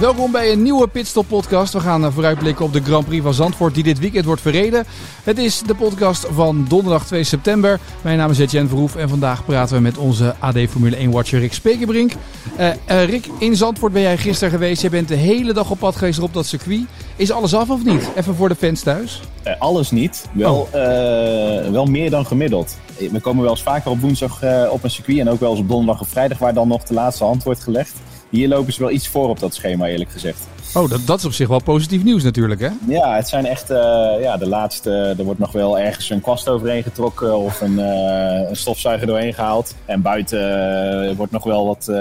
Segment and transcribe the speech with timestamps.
[0.00, 1.72] Welkom bij een nieuwe Pitstop podcast.
[1.72, 4.84] We gaan eh, vooruitblikken op de Grand Prix van Zandvoort die dit weekend wordt verreden.
[5.22, 7.80] Het is de podcast van donderdag 2 september.
[8.02, 11.40] Mijn naam is Etienne Verhoef en vandaag praten we met onze AD Formule 1 watcher
[11.40, 12.12] Rick Spekerbrink.
[12.58, 14.82] Uh, uh, Rick, in Zandvoort ben jij gisteren geweest.
[14.82, 16.84] Je bent de hele dag op pad geweest op dat circuit.
[17.16, 18.10] Is alles af of niet?
[18.16, 19.20] Even voor de fans thuis.
[19.46, 20.26] Uh, alles niet.
[20.32, 21.70] Wel, oh.
[21.70, 22.76] wel meer dan gemiddeld.
[22.96, 25.68] We komen wel eens vaker op woensdag op een circuit en ook wel eens op
[25.68, 27.94] donderdag of vrijdag waar dan nog de laatste hand wordt gelegd.
[28.30, 30.48] Hier lopen ze wel iets voor op dat schema, eerlijk gezegd.
[30.74, 32.68] Oh, dat, dat is op zich wel positief nieuws natuurlijk, hè?
[32.86, 33.76] Ja, het zijn echt uh,
[34.20, 35.14] ja, de laatste.
[35.18, 39.34] Er wordt nog wel ergens een kwast overheen getrokken of een, uh, een stofzuiger doorheen
[39.34, 39.74] gehaald.
[39.84, 41.92] En buiten uh, wordt nog wel wat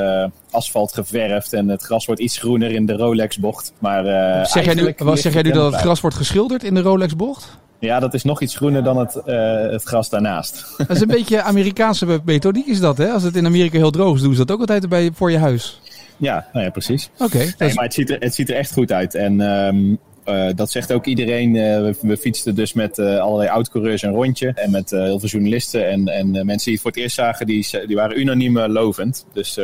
[0.52, 3.74] asfalt geverfd en het gras wordt iets groener in de Rolex-bocht.
[3.80, 4.04] Maar
[4.48, 7.58] zeg jij nu, wat zeg jij nu dat het gras wordt geschilderd in de Rolex-bocht?
[7.80, 10.66] Ja, dat is nog iets groener dan het, uh, het gras daarnaast.
[10.78, 13.12] Dat is een beetje Amerikaanse methodiek is dat, hè?
[13.12, 15.38] Als het in Amerika heel droog is, doen ze dat ook altijd bij, voor je
[15.38, 15.82] huis.
[16.18, 17.10] Ja, nou ja, precies.
[17.14, 17.24] Oké.
[17.24, 19.16] Okay, nee, maar het ziet, er, het ziet er echt goed uit.
[19.16, 21.56] En um, uh, dat zegt ook iedereen.
[21.56, 24.52] Uh, we, we, fietsten dus met uh, allerlei oud-coureurs een rondje.
[24.56, 25.90] En met heel veel journalisten.
[25.90, 29.26] En, en mensen die het voor het eerst zagen, die, die waren unaniem lovend.
[29.34, 29.56] Dus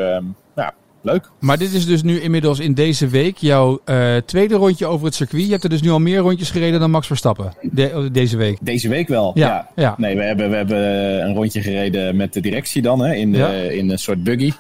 [0.56, 0.74] ja,
[1.04, 1.30] leuk.
[1.40, 5.16] Maar dit is dus nu inmiddels in deze week jouw uh, tweede rondje over het
[5.16, 5.44] circuit.
[5.44, 8.58] Je hebt er dus nu al meer rondjes gereden dan Max Verstappen de, deze week.
[8.62, 9.48] Deze week wel, ja.
[9.48, 9.70] ja.
[9.76, 9.96] ja.
[9.98, 10.80] Nee, we hebben, we hebben
[11.26, 13.52] een rondje gereden met de directie dan, hè, in, de, ja.
[13.52, 14.52] in een soort buggy.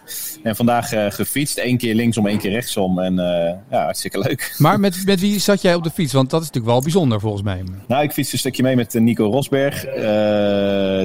[0.43, 2.99] En vandaag uh, gefietst, één keer linksom, één keer rechtsom.
[2.99, 3.23] En uh,
[3.71, 4.55] ja, hartstikke leuk.
[4.57, 6.13] Maar met, met wie zat jij op de fiets?
[6.13, 7.63] Want dat is natuurlijk wel bijzonder volgens mij.
[7.87, 9.81] Nou, ik fietste een stukje mee met Nico Rosberg.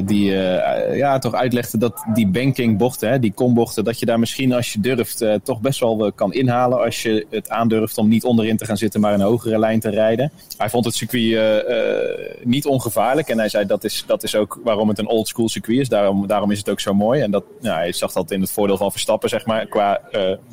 [0.04, 0.30] die
[0.92, 4.72] ja, toch uitlegde dat die banking bochten, hè, die kombochten, dat je daar misschien als
[4.72, 8.64] je durft toch best wel kan inhalen als je het aandurft om niet onderin te
[8.64, 10.32] gaan zitten, maar een hogere lijn te rijden.
[10.56, 14.60] Hij vond het circuit uh, niet ongevaarlijk en hij zei dat is, dat is ook
[14.64, 15.88] waarom het een old school circuit is.
[15.88, 17.20] Daarom, daarom is het ook zo mooi.
[17.20, 20.00] En dat, nou, hij zag dat in het voordeel van Verstappen, zeg maar, qua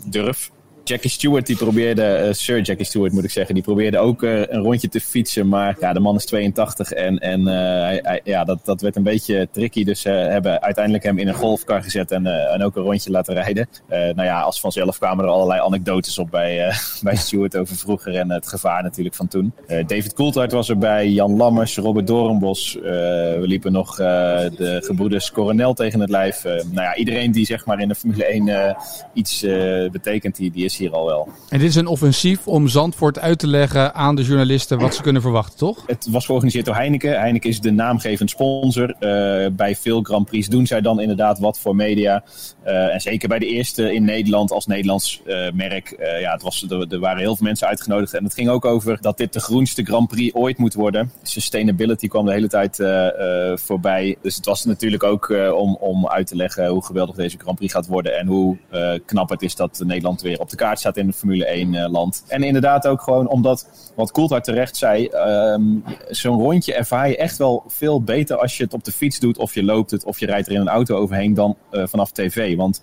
[0.06, 0.52] durf.
[0.88, 4.40] Jackie Stewart die probeerde, uh, Sir Jackie Stewart moet ik zeggen, die probeerde ook uh,
[4.40, 5.48] een rondje te fietsen.
[5.48, 9.04] Maar ja, de man is 82 en, en uh, hij, ja, dat, dat werd een
[9.04, 9.84] beetje tricky.
[9.84, 13.34] Dus ze hebben uiteindelijk hem in een golfkar gezet en, en ook een rondje laten
[13.34, 13.68] rijden.
[13.90, 18.32] nou ja, als vanzelf kwamen er allerlei anekdotes op bij, bij Stewart over vroeger en
[18.32, 19.54] het gevaar natuurlijk van toen.
[19.68, 22.74] David Coulthard was erbij, Jan Lammers, Robert Doornbos.
[22.74, 26.44] we liepen nog de gebroeders Coronel tegen het lijf.
[26.44, 28.76] nou ja, iedereen die zeg maar in de Formule 1
[29.14, 29.46] iets
[29.92, 31.28] betekent, die, die is hier al wel.
[31.50, 35.02] En dit is een offensief om Zandvoort uit te leggen aan de journalisten wat ze
[35.02, 35.84] kunnen verwachten, toch?
[35.88, 37.20] Het was georganiseerd door Heineken.
[37.20, 38.90] Heineken is de naamgevend sponsor.
[38.90, 42.24] Uh, bij veel Grand Prix doen zij dan inderdaad wat voor media.
[42.66, 45.96] Uh, en zeker bij de eerste in Nederland als Nederlands uh, merk.
[46.20, 48.14] ja, het was, er, er, waren heel veel mensen uitgenodigd.
[48.14, 51.12] En het ging ook over dat dit de groenste Grand Prix ooit moet worden.
[51.24, 52.76] Sustainability kwam de hele tijd
[53.60, 54.16] voorbij.
[54.22, 57.74] Dus het was natuurlijk ook om, om uit te leggen hoe geweldig deze Grand Prix
[57.74, 58.18] gaat worden.
[58.18, 58.58] En hoe
[59.06, 61.90] knap het is dat Nederland weer op de kaart staat in het Formule 1 uh,
[61.90, 62.24] land.
[62.28, 65.10] En inderdaad ook gewoon omdat, wat Coulthard terecht zei,
[65.54, 69.20] um, zo'n rondje ervaar je echt wel veel beter als je het op de fiets
[69.20, 71.84] doet of je loopt het of je rijdt er in een auto overheen dan uh,
[71.88, 72.56] vanaf tv.
[72.56, 72.82] Want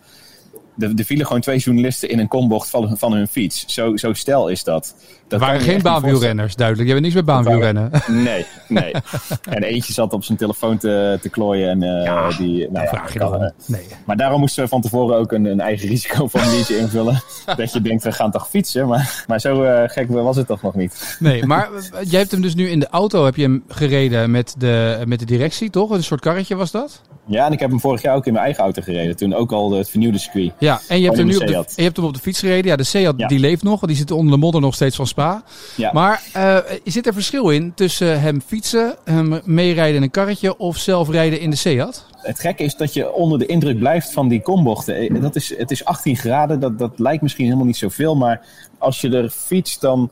[0.79, 3.65] er, er vielen gewoon twee journalisten in een kombocht van, van hun fiets.
[3.67, 4.95] Zo, zo stel is dat.
[5.29, 6.89] dat waren geen baanwielrenners, duidelijk.
[6.89, 7.91] Je hebt niks met baanwielrennen.
[8.07, 8.93] Nee, nee.
[9.57, 11.71] en eentje zat op zijn telefoon te, te klooien.
[11.71, 13.53] En, uh, ja, die, nou, vraag je dan.
[13.67, 13.87] Nee.
[14.07, 17.23] Maar daarom moesten we van tevoren ook een, een eigen risicoformuliertje invullen.
[17.57, 18.89] dat je denkt, we gaan toch fietsen?
[18.89, 21.17] Maar, maar zo uh, gek was het toch nog niet.
[21.19, 21.69] Nee, maar
[22.05, 25.19] jij hebt hem dus nu in de auto heb je hem gereden met de, met
[25.19, 25.91] de directie, toch?
[25.91, 27.03] Een soort karretje was dat?
[27.27, 29.17] Ja, en ik heb hem vorig jaar ook in mijn eigen auto gereden.
[29.17, 30.53] Toen ook al het vernieuwde circuit.
[30.63, 32.71] Ja, en je hebt, hem nu op de, je hebt hem op de fiets gereden.
[32.71, 33.27] Ja, de Seat ja.
[33.27, 33.81] die leeft nog.
[33.81, 35.43] Die zit onder de modder nog steeds van Spa.
[35.77, 35.91] Ja.
[35.93, 40.77] Maar uh, zit er verschil in tussen hem fietsen, hem meerijden in een karretje of
[40.77, 42.07] zelf rijden in de Seat?
[42.17, 45.21] Het gekke is dat je onder de indruk blijft van die kombochten.
[45.21, 48.17] Dat is, het is 18 graden, dat, dat lijkt misschien helemaal niet zoveel.
[48.17, 48.47] Maar
[48.79, 50.11] als je er fietst, dan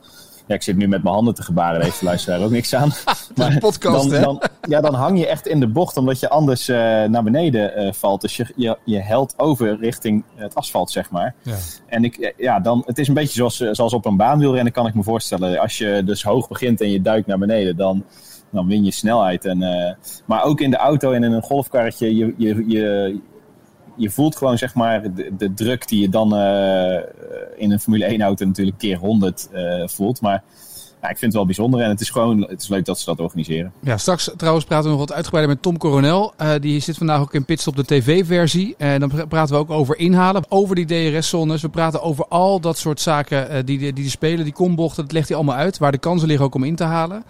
[0.51, 2.75] ja, ik zit nu met mijn handen te gebaren, daar heeft de luisteraar ook niks
[2.75, 2.91] aan.
[3.35, 6.69] maar podcast, dan, dan, ja, dan hang je echt in de bocht, omdat je anders
[6.69, 8.21] uh, naar beneden uh, valt.
[8.21, 11.35] Dus je, je, je helt over richting het asfalt, zeg maar.
[11.41, 11.55] Ja.
[11.87, 14.93] En ik, ja, dan, het is een beetje zoals, zoals op een baanwielrennen, kan ik
[14.93, 15.59] me voorstellen.
[15.59, 18.03] Als je dus hoog begint en je duikt naar beneden, dan,
[18.51, 19.45] dan win je snelheid.
[19.45, 19.91] En, uh,
[20.25, 23.19] maar ook in de auto en in een golfkarretje, je, je, je,
[23.95, 26.99] je voelt gewoon zeg maar de, de druk die je dan uh,
[27.55, 30.21] in een Formule 1 auto natuurlijk keer 100 uh, voelt.
[30.21, 30.43] Maar
[31.01, 33.05] ja, ik vind het wel bijzonder en het is gewoon het is leuk dat ze
[33.05, 33.73] dat organiseren.
[33.79, 36.33] Ja, straks trouwens praten we nog wat uitgebreider met Tom Coronel.
[36.41, 38.75] Uh, die zit vandaag ook in Pitstop de tv-versie.
[38.77, 41.61] En dan praten we ook over inhalen, over die DRS-zones.
[41.61, 45.03] We praten over al dat soort zaken die, die, die spelen, die kombochten.
[45.03, 47.23] Dat legt hij allemaal uit, waar de kansen liggen ook om in te halen.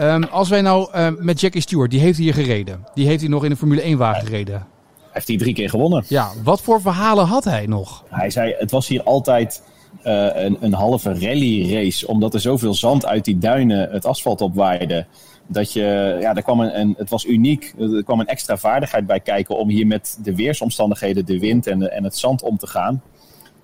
[0.00, 2.86] Um, als wij nou met Jackie Stewart, die heeft hier gereden.
[2.94, 4.66] Die heeft hij nog in een Formule 1-wagen gereden.
[5.10, 6.04] Hij heeft hier drie keer gewonnen.
[6.08, 8.04] Ja, wat voor verhalen had hij nog?
[8.08, 9.62] Hij zei, het was hier altijd
[10.04, 12.06] uh, een, een halve rally-race.
[12.06, 15.06] Omdat er zoveel zand uit die duinen het asfalt opwaaide.
[15.46, 17.74] Dat je, ja, er kwam een, een, het was uniek.
[17.78, 21.92] Er kwam een extra vaardigheid bij kijken om hier met de weersomstandigheden, de wind en,
[21.92, 23.02] en het zand om te gaan.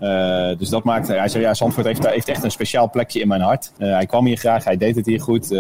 [0.01, 3.29] Uh, dus dat maakte, hij zei ja, Zandvoort heeft, heeft echt een speciaal plekje in
[3.29, 3.73] mijn hart.
[3.79, 5.51] Uh, hij kwam hier graag, hij deed het hier goed.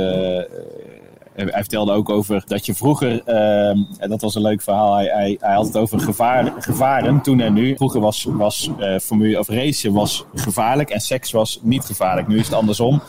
[1.36, 5.36] Hij vertelde ook over dat je vroeger, uh, en dat was een leuk verhaal, hij,
[5.40, 7.76] hij, had het over gevaar, gevaren toen en nu.
[7.76, 12.28] Vroeger was, was uh, formule of racen was gevaarlijk en seks was niet gevaarlijk.
[12.28, 13.02] Nu is het andersom.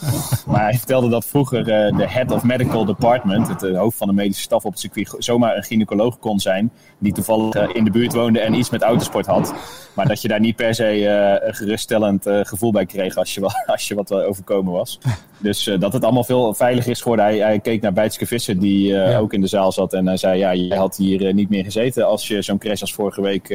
[0.48, 4.14] Maar hij vertelde dat vroeger uh, de head of medical department, het hoofd van de
[4.14, 6.72] medische staf op het circuit, zomaar een gynaecoloog kon zijn.
[7.00, 9.54] Die toevallig in de buurt woonde en iets met autosport had.
[9.94, 11.08] Maar dat je daar niet per se
[11.44, 15.00] een geruststellend gevoel bij kreeg als je, als je wat overkomen was.
[15.38, 17.26] Dus dat het allemaal veel veiliger is geworden.
[17.26, 19.18] Hij, hij keek naar Bijtske Visser, die ja.
[19.18, 19.94] ook in de zaal zat.
[19.94, 22.94] En hij zei, ja, jij had hier niet meer gezeten als je zo'n crash als
[22.94, 23.50] vorige week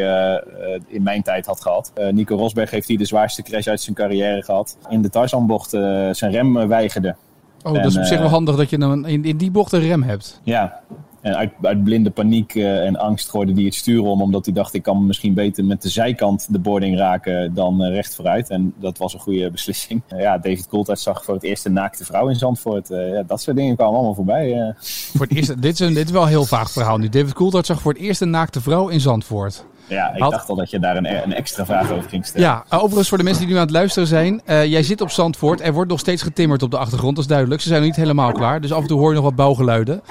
[0.87, 1.93] in mijn tijd had gehad.
[2.11, 4.79] Nico Rosberg heeft hier de zwaarste crash uit zijn carrière gehad.
[4.89, 7.15] In de Tarzanbocht zijn rem weigerde.
[7.63, 9.73] Oh, en, dat is op zich wel handig dat je dan in, in die bocht
[9.73, 10.41] een rem hebt.
[10.43, 10.81] Ja,
[11.23, 14.55] en uit, uit blinde paniek uh, en angst gooide hij het stuur om, omdat hij
[14.55, 18.51] dacht: ik kan misschien beter met de zijkant de boarding raken dan uh, recht vooruit.
[18.51, 20.03] En dat was een goede beslissing.
[20.09, 22.89] Ja, David Coulthard zag voor het eerst een naakte vrouw in Zandvoort.
[22.89, 24.75] ja, dat soort dingen kwamen allemaal voorbij.
[25.17, 27.09] Voor het eerst, dit, is een, dit is wel een heel vaag verhaal nu.
[27.09, 29.65] David Coulthard zag voor het eerst een naakte vrouw in Zandvoort.
[29.87, 30.31] Ja, ik Had...
[30.31, 32.49] dacht al dat je daar een, een, extra vraag over ging stellen.
[32.49, 34.41] Ja, overigens voor de mensen die nu aan het luisteren zijn.
[34.47, 35.61] Uh, jij zit op Zandvoort.
[35.61, 37.61] Er wordt nog steeds getimmerd op de achtergrond, dat is duidelijk.
[37.61, 38.61] Ze zijn nog niet helemaal klaar.
[38.61, 40.03] Dus af en toe hoor je nog wat bouwgeluiden.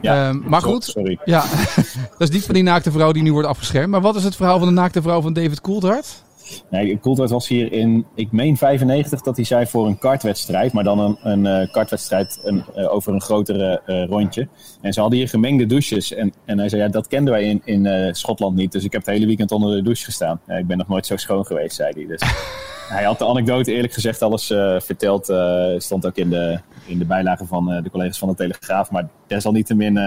[0.00, 1.18] Ja, uh, maar goed, sorry.
[1.24, 1.44] Ja,
[2.18, 3.90] dat is niet van die naakte vrouw die nu wordt afgeschermd.
[3.90, 6.24] Maar wat is het verhaal van de naakte vrouw van David Coulthard?
[6.70, 10.72] Nee, Coulthard was hier in, ik meen 95, dat hij zei voor een kartwedstrijd.
[10.72, 14.48] Maar dan een, een uh, kartwedstrijd een, uh, over een grotere uh, rondje.
[14.80, 16.14] En ze hadden hier gemengde douches.
[16.14, 18.72] En, en hij zei, ja, dat kenden wij in, in Schotland niet.
[18.72, 20.40] Dus ik heb het hele weekend onder de douche gestaan.
[20.46, 22.06] Ik ben nog nooit zo schoon geweest, zei hij.
[22.06, 22.20] Dus
[22.88, 24.46] hij had de anekdote eerlijk gezegd alles
[24.78, 25.32] verteld.
[25.78, 28.90] stond ook in de, in de bijlage van de collega's van de Telegraaf.
[28.90, 29.98] Maar desalniettemin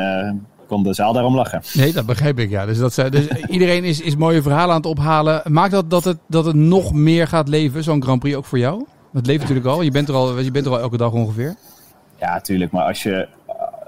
[0.69, 1.61] kon de zaal daarom lachen.
[1.73, 2.65] Nee, dat begrijp ik, ja.
[2.65, 5.41] Dus, dat, dus iedereen is, is mooie verhalen aan het ophalen.
[5.45, 8.59] Maakt dat dat het, dat het nog meer gaat leven, zo'n Grand Prix, ook voor
[8.59, 8.85] jou?
[9.13, 9.81] Het leeft natuurlijk al.
[9.81, 11.55] Je bent er al, je bent er al elke dag ongeveer.
[12.19, 12.71] Ja, tuurlijk.
[12.71, 13.27] Maar als je,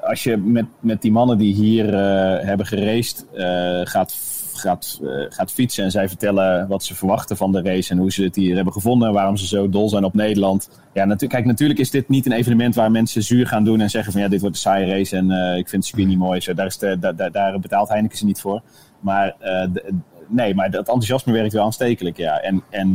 [0.03, 1.93] als je met, met die mannen die hier
[2.45, 3.25] hebben geraced
[3.83, 4.15] gaat,
[4.61, 5.83] gaat, uh, gaat fietsen...
[5.83, 7.91] en zij vertellen wat ze verwachten van de race...
[7.91, 9.07] en hoe ze het hier hebben gevonden...
[9.07, 10.69] en waarom ze zo dol zijn op Nederland...
[10.93, 13.89] Ja, natu kijk, natuurlijk is dit niet een evenement waar mensen zuur gaan doen en
[13.89, 16.17] zeggen van ja, dit wordt een saaie race en uh, ik vind het circuit niet
[16.17, 16.41] mooi.
[16.41, 18.61] Zo, daar, is de, da, da, daar betaalt Heineken ze niet voor.
[18.99, 19.93] Maar de,
[20.27, 22.39] nee, maar dat enthousiasme werkt wel aanstekelijk, ja.
[22.39, 22.93] En, en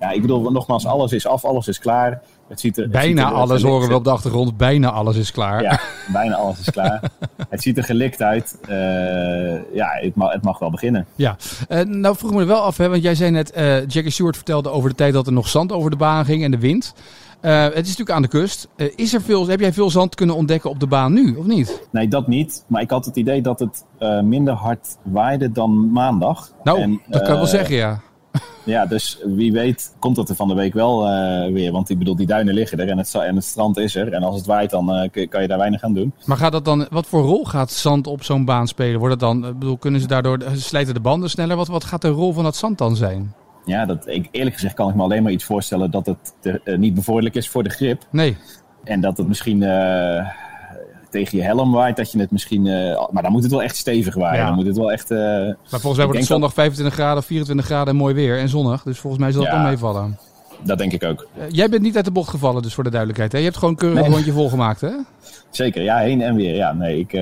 [0.00, 2.22] ja, ik bedoel, nogmaals, alles is af, alles is klaar.
[2.50, 4.56] Het ziet er, het bijna ziet er alles horen we op de achtergrond.
[4.56, 5.62] Bijna alles is klaar.
[5.62, 5.80] Ja,
[6.12, 7.10] bijna alles is klaar.
[7.48, 8.58] het ziet er gelikt uit.
[8.68, 11.06] Uh, ja, het mag, het mag wel beginnen.
[11.14, 11.36] Ja,
[11.68, 14.36] uh, nou vroeg me er wel af, hè, want jij zei net, uh, Jackie Stewart
[14.36, 16.94] vertelde over de tijd dat er nog zand over de baan ging en de wind.
[17.42, 18.68] Uh, het is natuurlijk aan de kust.
[18.76, 21.46] Uh, is er veel, heb jij veel zand kunnen ontdekken op de baan nu, of
[21.46, 21.88] niet?
[21.92, 22.64] Nee, dat niet.
[22.66, 26.52] Maar ik had het idee dat het uh, minder hard waaide dan maandag.
[26.62, 28.00] Nou, en, dat kan ik wel zeggen, ja.
[28.64, 31.02] Ja, dus wie weet komt dat er van de week wel
[31.52, 31.72] weer.
[31.72, 34.12] Want ik bedoel, die duinen liggen er en het, en het strand is er.
[34.12, 36.12] En als het waait, dan kan je daar weinig aan doen.
[36.24, 38.98] Maar gaat dat dan, wat voor rol gaat zand op zo'n baan spelen?
[38.98, 41.56] Wordt het dan, bedoel, kunnen ze daardoor, slijten de banden sneller?
[41.56, 43.34] Wat, wat gaat de rol van dat zand dan zijn?
[43.64, 46.60] Ja, dat, ik, eerlijk gezegd kan ik me alleen maar iets voorstellen dat het te,
[46.64, 48.02] uh, niet bevorderlijk is voor de grip.
[48.10, 48.36] Nee.
[48.84, 49.62] En dat het misschien
[51.10, 52.66] tegen je helm waait, dat je het misschien...
[52.66, 54.40] Uh, maar dan moet het wel echt stevig waaien.
[54.40, 54.46] Ja.
[54.46, 55.10] Dan moet het wel echt...
[55.10, 56.58] maar volgens mij wordt het zondag dat...
[56.58, 58.82] 25 graden, 24 graden en mooi weer en zonnig.
[58.82, 60.18] Dus volgens mij zal het ja, dan meevallen.
[60.64, 61.28] Dat denk ik ook.
[61.48, 63.32] jij bent niet uit de bocht gevallen, dus voor de duidelijkheid.
[63.32, 63.38] Hè?
[63.38, 64.06] Je hebt gewoon keurig nee.
[64.06, 64.90] een rondje volgemaakt, hè?
[65.50, 66.54] Zeker, ja, heen en weer.
[66.54, 67.12] Ja, nee, ik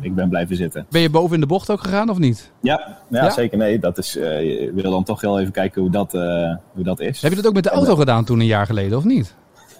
[0.00, 0.86] ik ben blijven zitten.
[0.90, 2.52] Ben je boven in de bocht ook gegaan of niet?
[2.60, 3.30] Ja, ja, ja?
[3.30, 3.58] zeker.
[3.58, 4.24] Nee, dat is, uh,
[4.72, 7.22] willen dan toch heel even kijken hoe dat, uh, hoe dat is.
[7.22, 9.34] Heb je dat ook met de auto en, gedaan toen een jaar geleden of niet?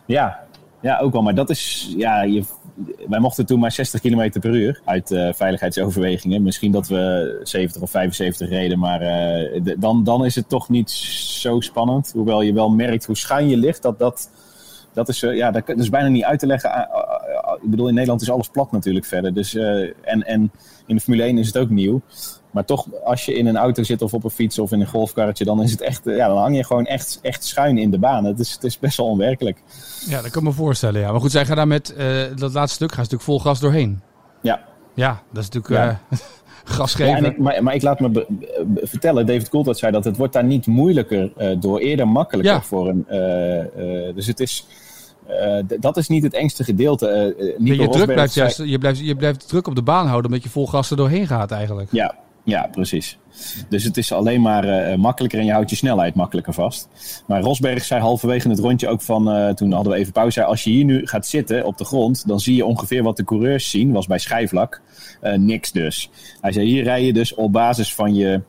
[0.06, 0.38] Ja,
[0.80, 1.22] ja ook wel.
[1.22, 2.44] Maar dat is, ja, je,
[3.08, 6.42] wij mochten toen maar 60 km per uur uit uh, veiligheidsoverwegingen.
[6.42, 10.90] Misschien dat we 70 of 75 reden, maar de, dan, dan is het toch niet
[10.90, 12.12] zo spannend.
[12.12, 14.30] Hoewel je wel merkt hoe schuin je ligt, dat dat...
[14.92, 16.88] Dat is, ja, dat is bijna niet uit te leggen
[17.62, 19.34] ik bedoel, in Nederland is alles plat natuurlijk verder.
[19.34, 20.50] Dus, en, en
[20.86, 22.00] in de Formule 1 is het ook nieuw.
[22.50, 24.86] Maar toch, als je in een auto zit of op een fiets of in een
[24.86, 27.98] golfkarretje, dan is het echt, ja, dan hang je gewoon echt, echt schuin in de
[27.98, 28.24] baan.
[28.24, 29.62] Het is, het is best wel onwerkelijk.
[30.06, 31.00] Ja, dat kan ik me voorstellen.
[31.00, 31.10] Ja.
[31.10, 31.94] Maar goed, zij gaan daar met
[32.36, 34.00] dat laatste stuk gaan ze natuurlijk vol gas doorheen.
[34.42, 34.60] Ja.
[34.94, 35.98] Ja, dat is natuurlijk
[36.64, 37.22] gas geven.
[37.22, 38.26] Ja, ik, maar, maar, ik laat me
[38.82, 43.06] vertellen, David Coulthard zei dat het wordt daar niet moeilijker door, eerder makkelijker voor een.
[44.14, 44.66] dus het is.
[45.80, 47.34] dat is niet het engste gedeelte.
[47.58, 50.44] Uh, je, druk blijft juist, je, blijft, je blijft druk op de baan houden omdat
[50.44, 51.88] je vol gas er doorheen gaat eigenlijk.
[51.92, 53.18] Ja, ja, precies.
[53.68, 56.88] Dus het is alleen maar uh, makkelijker en je houdt je snelheid makkelijker vast.
[57.26, 60.46] Maar Rosberg zei halverwege het rondje ook van, uh, toen hadden we even pauze, zei,
[60.46, 63.24] als je hier nu gaat zitten op de grond, dan zie je ongeveer wat de
[63.24, 64.80] coureurs zien, was bij schijfvlak,
[65.22, 66.10] uh, niks dus.
[66.40, 68.40] Hij zei, hier rij je dus op basis van je,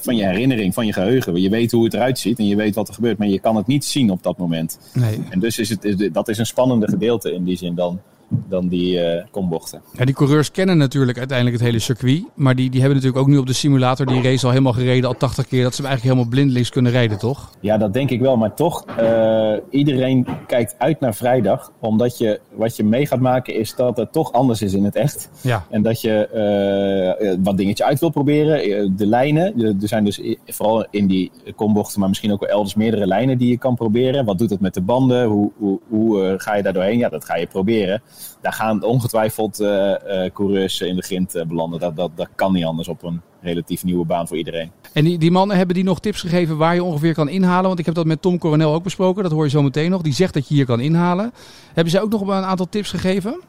[0.00, 1.40] van je herinnering, van je geheugen.
[1.40, 3.56] Je weet hoe het eruit ziet en je weet wat er gebeurt, maar je kan
[3.56, 4.78] het niet zien op dat moment.
[4.92, 5.22] Nee.
[5.30, 8.94] En dus is het, dat is een spannende gedeelte in die zin dan dan die
[8.94, 9.82] uh, kombochten.
[9.92, 12.24] Ja, die coureurs kennen natuurlijk uiteindelijk het hele circuit.
[12.34, 15.08] Maar die, die hebben natuurlijk ook nu op de simulator die race al helemaal gereden,
[15.08, 15.62] al 80 keer.
[15.62, 17.50] Dat ze hem eigenlijk helemaal blindelings kunnen rijden, toch?
[17.60, 18.36] Ja, dat denk ik wel.
[18.36, 21.72] Maar toch, uh, iedereen kijkt uit naar vrijdag.
[21.80, 24.94] Omdat je, wat je mee gaat maken is dat het toch anders is in het
[24.94, 25.30] echt.
[25.40, 25.66] Ja.
[25.70, 26.28] En dat je
[27.28, 28.96] uh, wat dingetje uit wil proberen.
[28.96, 33.06] De lijnen, er zijn dus vooral in die kombochten, maar misschien ook wel elders meerdere
[33.06, 34.24] lijnen die je kan proberen.
[34.24, 35.26] Wat doet het met de banden?
[35.26, 36.98] Hoe, hoe, hoe ga je daar doorheen?
[36.98, 38.02] Ja, dat ga je proberen
[38.40, 41.80] daar gaan ongetwijfeld uh, uh, coureurs in de grind uh, belanden.
[41.80, 44.70] Dat, dat, dat kan niet anders op een relatief nieuwe baan voor iedereen.
[44.92, 47.66] En die, die mannen hebben die nog tips gegeven waar je ongeveer kan inhalen?
[47.66, 50.02] Want ik heb dat met Tom Coronel ook besproken, dat hoor je zo meteen nog.
[50.02, 51.32] Die zegt dat je hier kan inhalen.
[51.66, 53.40] Hebben zij ook nog een aantal tips gegeven?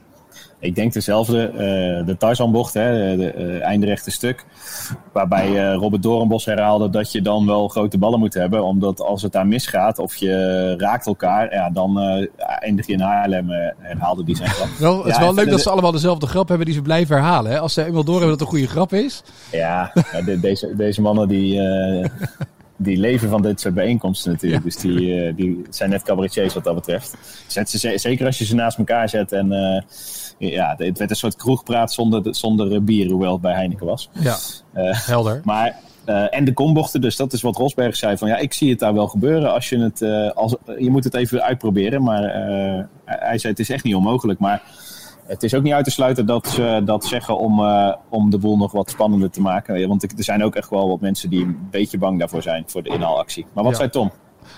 [0.62, 4.46] Ik denk dezelfde, uh, de Tarzanbocht, hè, de uh, eindrechte stuk.
[5.12, 8.64] Waarbij uh, Robert Doornbos herhaalde dat je dan wel grote ballen moet hebben.
[8.64, 12.00] Omdat als het daar misgaat of je raakt elkaar, ja, dan
[12.38, 14.68] eindig je in Haarlem, herhaalde die zijn grap.
[14.80, 17.52] wel, het is wel leuk dat ze allemaal dezelfde grap hebben die ze blijven herhalen.
[17.52, 17.60] Hè?
[17.60, 19.24] Als ze eenmaal doorhebben dat het een goede grap is.
[19.52, 19.92] Ja,
[20.26, 21.62] de, deze, deze mannen die
[22.84, 24.64] die leven van dit soort bijeenkomsten natuurlijk.
[24.64, 27.18] Dus die, uh, die zijn net cabaretiers wat dat betreft.
[27.48, 29.32] Zet ze, zeker als je ze naast elkaar zet.
[29.32, 33.86] En uh, ja, het werd een soort kroegpraat zonder, zonder bier, hoewel het bij Heineken
[33.86, 34.10] was.
[34.14, 34.38] Ja,
[34.76, 35.42] uh, helder.
[35.52, 35.76] Maar,
[36.30, 38.18] en de kombochten, dus dat is wat Rosberg zei.
[38.18, 39.54] Van ja, ik zie het daar wel gebeuren.
[39.54, 40.02] Als je, het,
[40.36, 42.04] als, je moet het even uitproberen.
[42.04, 42.24] Maar
[43.06, 44.40] hij zei het is echt niet onmogelijk.
[44.40, 44.62] Maar
[45.26, 48.38] het is ook niet uit te sluiten dat ze dat zeggen om, uh, om de
[48.38, 49.88] boel nog wat spannender te maken.
[49.88, 52.84] Want er zijn ook echt wel wat mensen die een beetje bang daarvoor zijn, voor
[52.84, 53.46] de inhaalactie.
[53.54, 53.78] Maar wat ja.
[53.78, 54.12] zei Tom?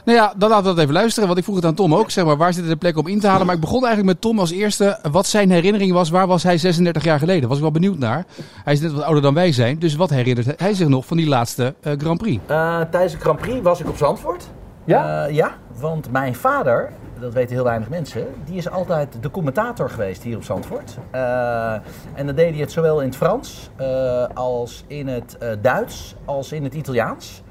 [0.05, 1.27] Nou ja, dan laten we dat even luisteren.
[1.27, 2.11] Want ik vroeg het aan Tom ook.
[2.11, 3.45] Zeg maar, waar zitten de plekken om in te halen?
[3.45, 4.99] Maar ik begon eigenlijk met Tom als eerste.
[5.11, 6.09] Wat zijn herinnering was.
[6.09, 7.47] Waar was hij 36 jaar geleden?
[7.47, 8.25] Was ik wel benieuwd naar.
[8.63, 9.79] Hij is net wat ouder dan wij zijn.
[9.79, 12.41] Dus wat herinnert hij zich nog van die laatste uh, Grand Prix?
[12.49, 14.49] Uh, tijdens de Grand Prix was ik op Zandvoort.
[14.85, 15.25] Ja?
[15.25, 20.23] ja, want mijn vader dat weten heel weinig mensen, die is altijd de commentator geweest
[20.23, 20.97] hier op Zandvoort.
[21.15, 21.73] Uh,
[22.13, 26.15] en dan deed hij het zowel in het Frans uh, als in het uh, Duits
[26.25, 27.43] als in het Italiaans.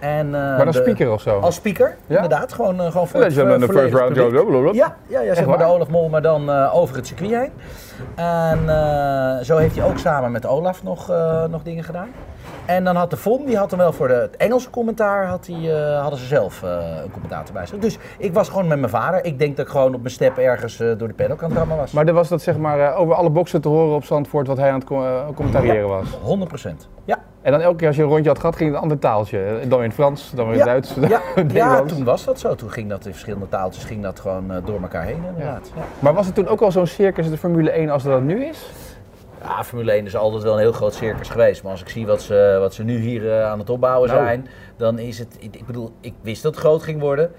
[0.00, 1.38] En, maar als speaker of zo?
[1.38, 2.14] Als speaker, ja?
[2.14, 2.52] inderdaad.
[2.52, 4.16] Gewoon, gewoon voor ja, het, de first round.
[4.76, 7.52] Ja, ja, ja zeg maar de Olaf Mol, maar dan over het circuit heen.
[8.14, 8.58] En
[9.44, 11.12] zo heeft hij ook samen met Olaf nog,
[11.50, 12.08] nog dingen gedaan.
[12.68, 15.44] En dan had de FOM, die had dan wel voor de, het Engelse commentaar, had
[15.44, 16.70] die, uh, hadden ze zelf uh,
[17.02, 17.78] een commentator bij zich.
[17.78, 19.24] Dus ik was gewoon met mijn vader.
[19.24, 21.58] Ik denk dat ik gewoon op mijn step ergens uh, door de paddock aan het
[21.58, 21.92] rammen was.
[21.92, 24.70] Maar er was dat zeg maar over alle boxen te horen op Zandvoort wat hij
[24.70, 26.18] aan het commentariëren ja, was?
[26.22, 27.18] 100 procent, ja.
[27.42, 29.60] En dan elke keer als je een rondje had gehad, ging het een ander taaltje.
[29.68, 30.94] Dan in het Frans, dan weer in het ja, Duits.
[31.54, 32.54] Ja, ja, toen was dat zo.
[32.54, 35.70] Toen ging dat in verschillende taaltjes ging dat gewoon door elkaar heen inderdaad.
[35.76, 35.82] Ja.
[35.98, 38.44] Maar was het toen ook al zo'n circus in de Formule 1 als dat nu
[38.44, 38.70] is?
[39.42, 41.62] Ja, Formule 1 is altijd wel een heel groot circus geweest.
[41.62, 44.24] Maar als ik zie wat ze, wat ze nu hier uh, aan het opbouwen nou.
[44.24, 45.36] zijn, dan is het.
[45.38, 47.32] Ik bedoel, ik wist dat het groot ging worden.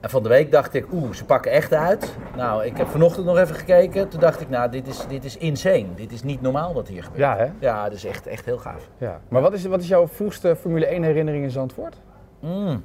[0.00, 2.16] En van de week dacht ik, oeh, ze pakken echt uit.
[2.36, 4.08] Nou, ik heb vanochtend nog even gekeken.
[4.08, 5.86] Toen dacht ik, nou, dit is, dit is insane.
[5.94, 7.20] Dit is niet normaal wat hier gebeurt.
[7.20, 7.46] Ja, hè?
[7.58, 8.88] Ja, dat is echt, echt heel gaaf.
[8.98, 9.20] Ja.
[9.28, 11.96] Maar wat is, wat is jouw vroegste Formule 1 herinnering in Zandvoort?
[12.40, 12.84] Mm.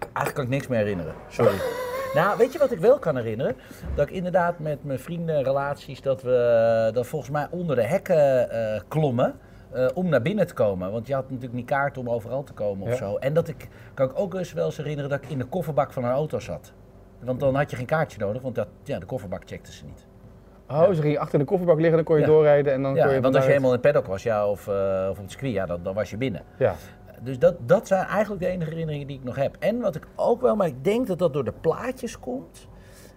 [0.00, 1.14] Eigenlijk kan ik niks meer herinneren.
[1.28, 1.56] Sorry.
[2.14, 3.56] Nou, weet je wat ik wel kan herinneren?
[3.94, 8.48] Dat ik inderdaad met mijn vrienden, relaties, dat we dat volgens mij onder de hekken
[8.52, 9.34] uh, klommen.
[9.74, 10.92] Uh, om naar binnen te komen.
[10.92, 12.96] Want je had natuurlijk niet kaart om overal te komen of ja.
[12.96, 13.16] zo.
[13.16, 15.92] En dat ik, kan ik ook eens wel eens herinneren dat ik in de kofferbak
[15.92, 16.72] van een auto zat.
[17.20, 20.06] Want dan had je geen kaartje nodig, want dat, ja, de kofferbak checkte ze niet.
[20.70, 20.92] Oh, ja.
[20.92, 22.26] ze gingen achter in de kofferbak liggen, dan kon je ja.
[22.26, 23.20] doorrijden en dan ja, kon je...
[23.20, 25.52] want als je helemaal in het paddock was, ja, of, uh, of op het circuit,
[25.52, 26.42] ja, dan, dan was je binnen.
[26.58, 26.74] Ja.
[27.22, 29.56] Dus dat, dat zijn eigenlijk de enige herinneringen die ik nog heb.
[29.58, 32.68] En wat ik ook wel, maar ik denk dat dat door de plaatjes komt,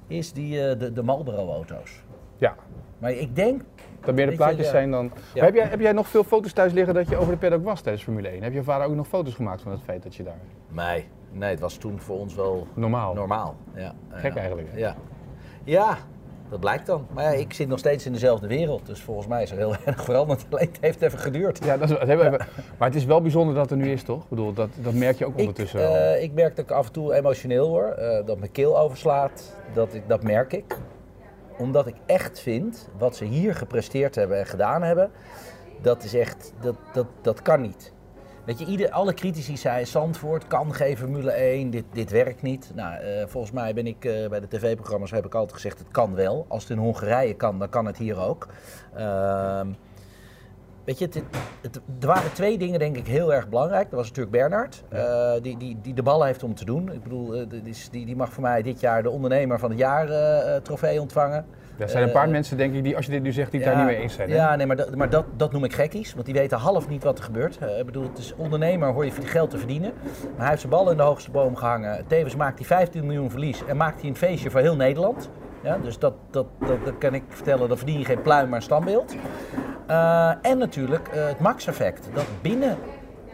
[0.08, 2.04] is die, uh, de, de Marlboro-auto's.
[2.38, 2.56] Ja.
[2.98, 3.62] Maar ik denk...
[4.00, 5.12] Dat meer de plaatjes zijn dan...
[5.34, 5.44] Ja.
[5.44, 7.82] Heb, jij, heb jij nog veel foto's thuis liggen dat je over de paddock was
[7.82, 8.44] tijdens Formule 1?
[8.44, 10.40] Heb je vader ook nog foto's gemaakt van het feit dat je daar...
[10.68, 12.68] Nee, nee het was toen voor ons wel...
[12.74, 13.14] Normaal.
[13.14, 13.94] Normaal, ja.
[14.10, 14.68] Gek eigenlijk.
[14.72, 14.78] Hè?
[14.78, 14.96] Ja.
[15.64, 15.98] Ja,
[16.52, 17.08] dat blijkt dan.
[17.14, 19.70] Maar ja, ik zit nog steeds in dezelfde wereld, dus volgens mij is er heel
[19.84, 20.46] weinig veranderd.
[20.50, 21.64] Alleen het heeft even geduurd.
[21.66, 24.04] Ja, dat is, hebben even- maar het is wel bijzonder dat het er nu is,
[24.04, 24.24] toch?
[24.24, 25.96] Ik bedoel, dat, dat merk je ook Ik, ondertussen wel.
[25.96, 29.56] eh, ik merk dat ik af en toe emotioneel word, eh, dat mijn keel overslaat.
[29.74, 30.78] Dat, ik, dat merk ik.
[31.58, 35.12] Omdat ik echt vind, wat ze hier gepresteerd hebben en gedaan hebben,
[35.82, 37.94] dat is echt, dat, dat, dat kan niet.
[38.46, 42.72] Weet je, ieder, alle critici zeiden, Zandvoort kan geen Formule 1, dit, dit werkt niet.
[42.76, 45.88] Nou, eh, volgens mij ben ik eh, bij de tv-programma's heb ik altijd gezegd, het
[45.92, 46.46] kan wel.
[46.48, 48.48] Als het in Hongarije kan, dan kan het hier ook.
[48.96, 49.68] Ehm,
[50.84, 51.22] Weet je, het,
[51.62, 53.90] het- er waren twee dingen denk ik heel erg belangrijk.
[53.90, 56.92] Dat was natuurlijk Bernard, eh, die, die, die de bal heeft om te doen.
[56.92, 59.80] Ik bedoel, die, is- die, die mag voor mij dit jaar de ondernemer van het
[59.80, 60.08] jaar
[60.62, 61.46] trofee ontvangen.
[61.82, 63.62] Er zijn een paar eh, mensen, denk ik, die als je dit nu zegt, die
[63.62, 64.30] het daar niet mee eens zijn.
[64.30, 64.36] hè?
[64.36, 67.04] Ja, nee, maar, dat, maar dat, dat noem ik gekkies, want die weten half niet
[67.04, 67.58] wat er gebeurt.
[67.58, 69.94] Eh, ik bedoel, het is ondernemer hoor je geld te verdienen.
[70.22, 72.08] Maar hij heeft zijn bal in de hoogste boom gehangen.
[72.08, 75.30] Tevens maakt hij 15 miljoen verlies en maakt hij een feestje voor heel Nederland.
[75.64, 78.58] Ja, dus dat, dat, dat, dat kan ik vertellen, dan verdien je geen pluim, maar
[78.58, 79.16] een standbeeld.
[79.88, 82.10] Eh, en natuurlijk het max-effect.
[82.14, 82.78] Dat binnen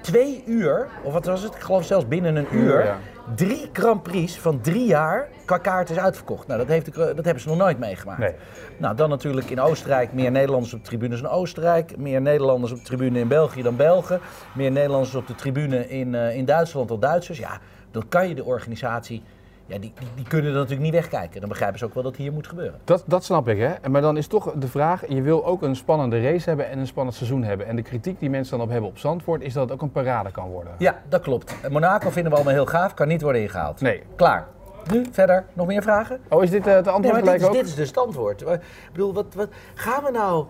[0.01, 1.55] twee uur, of wat was het?
[1.55, 2.97] Ik geloof zelfs binnen een uur, ja.
[3.35, 6.47] Drie Grand Prix van drie jaar qua kaart is uitverkocht.
[6.47, 8.19] Nou, dat, heeft, de- dat hebben ze nog nooit meegemaakt.
[8.19, 8.33] Nee.
[8.77, 11.97] Nou, dan natuurlijk in Oostenrijk meer Nederlanders op de tribunes in Oostenrijk.
[11.97, 14.19] Meer Nederlanders op de tribune in België dan Belgen.
[14.55, 17.37] Meer Nederlanders op de tribune in, eh, in Duitsland dan Duitsers.
[17.37, 17.59] Ja,
[17.91, 19.23] dan kan je de organisatie...
[19.67, 21.39] Ja, die, die, die kunnen er natuurlijk niet wegkijken.
[21.39, 22.79] Dan begrijpen ze ook wel dat hier moet gebeuren.
[22.83, 23.73] Dat, dat snap ik, hè.
[23.81, 26.79] En Maar dan is toch de vraag, je wil ook een spannende race hebben en
[26.79, 27.67] een spannend seizoen hebben.
[27.67, 29.91] En de kritiek die mensen dan op hebben op Zandvoort, is dat het ook een
[29.91, 30.73] parade kan worden.
[30.77, 31.55] Ja, dat klopt.
[31.61, 32.93] En Monaco vinden we allemaal heel gaaf.
[32.93, 33.81] Kan niet worden ingehaald.
[33.81, 34.01] Nee.
[34.15, 34.47] Klaar.
[34.91, 35.45] Nu, verder.
[35.53, 36.19] Nog meer vragen?
[36.29, 37.53] Oh, is dit eh, het Nee, antwoord dit is, ook?
[37.53, 38.41] dit is dus het antwoord.
[38.41, 38.59] Ik
[38.91, 40.45] bedoel, wat, wat gaan we nou...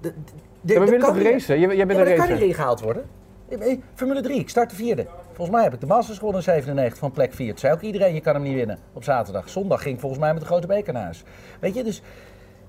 [0.00, 0.14] De, de,
[0.60, 1.58] de- Ja, maar we willen toch racen?
[1.60, 3.04] Jij, jij Ja, bent maar een dat kan niet ingehaald worden.
[3.48, 5.06] Eh, eh, Formule 3, ik start de vierde.
[5.36, 7.48] Volgens mij heb ik de Masters gewonnen in 97 van plek 4.
[7.48, 9.48] Het zei ook iedereen, je kan hem niet winnen op zaterdag.
[9.48, 11.22] Zondag ging volgens mij met de grote beker naar huis.
[11.60, 12.02] Weet je, dus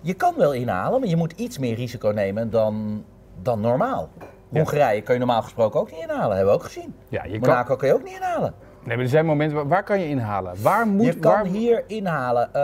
[0.02, 3.06] je kan wel inhalen, maar je moet iets meer risico nemen dan,
[3.42, 4.10] dan normaal.
[4.50, 6.96] Hongarije kun je normaal gesproken ook niet inhalen, hebben we ook gezien.
[7.10, 8.54] Ja, je kan, Monaco kun je ook niet inhalen.
[8.88, 10.62] Nee, maar er zijn momenten, waar, waar kan je inhalen?
[10.62, 12.54] Waar moet, Je kan waar, hier inhalen.
[12.54, 12.62] eh,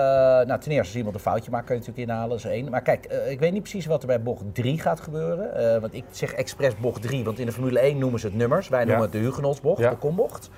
[0.47, 2.29] nou, ten eerste als iemand een foutje maakt, kan je natuurlijk inhalen.
[2.29, 2.69] Dat is één.
[2.69, 5.55] Maar kijk, eh, ik weet niet precies wat er bij bocht 3 gaat gebeuren.
[5.55, 8.35] Eh, want ik zeg expres bocht 3, want in de Formule 1 noemen ze het
[8.35, 8.69] nummers.
[8.69, 9.03] Wij noemen Ja.
[9.03, 9.89] het de Hugenotsbocht, Ja.
[9.89, 10.49] de kombocht.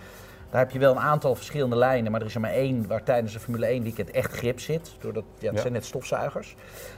[0.50, 3.04] Daar heb je wel een aantal verschillende lijnen, maar er is er maar één waar
[3.04, 4.96] tijdens de Formule 1 weekend echt grip zit.
[5.00, 5.62] Doordat, ja, het Ja.
[5.62, 6.56] zijn net stofzuigers.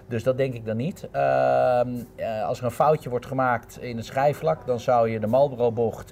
[0.08, 1.08] Dus dat denk ik dan niet.
[1.12, 5.28] Ehm, eh, als er een foutje wordt gemaakt in het schijfvlak, dan zou je de
[5.28, 6.12] Marlboro-bocht,